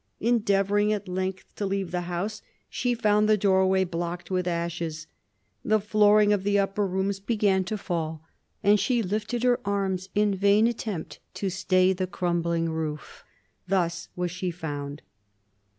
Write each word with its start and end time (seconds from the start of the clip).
Endeavoring 0.19 0.91
at 0.91 1.07
length 1.07 1.45
to 1.53 1.63
leave 1.63 1.91
the 1.91 2.01
house, 2.09 2.41
she 2.71 2.95
found 2.95 3.29
the 3.29 3.37
doorway 3.37 3.83
blocked 3.83 4.31
with 4.31 4.47
ashes. 4.47 5.05
The 5.63 5.79
flooring 5.79 6.33
of 6.33 6.43
the 6.43 6.57
upper 6.57 6.87
rooms 6.87 7.19
began 7.19 7.63
to 7.65 7.77
fall, 7.77 8.23
and 8.63 8.79
she 8.79 9.03
lifted 9.03 9.43
her 9.43 9.59
arms 9.63 10.09
in 10.15 10.33
vain 10.33 10.65
attempt 10.65 11.19
to 11.35 11.51
stay 11.51 11.93
the 11.93 12.07
crumbling 12.07 12.67
roof. 12.71 13.23
Thus 13.67 14.09
was 14.15 14.31
she 14.31 14.49
found. 14.49 15.03